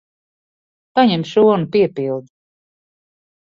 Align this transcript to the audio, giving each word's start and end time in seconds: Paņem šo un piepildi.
Paņem 1.01 1.27
šo 1.33 1.45
un 1.51 1.67
piepildi. 1.77 2.29